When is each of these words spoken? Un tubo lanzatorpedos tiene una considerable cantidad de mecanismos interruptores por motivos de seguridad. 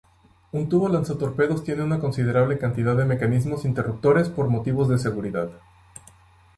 Un 0.51 0.67
tubo 0.67 0.89
lanzatorpedos 0.89 1.63
tiene 1.63 1.83
una 1.83 1.99
considerable 1.99 2.57
cantidad 2.57 2.95
de 2.97 3.05
mecanismos 3.05 3.65
interruptores 3.65 4.29
por 4.29 4.49
motivos 4.49 4.89
de 4.89 4.97
seguridad. 4.97 5.51